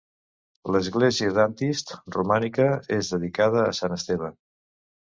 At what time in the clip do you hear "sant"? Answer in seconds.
3.83-3.99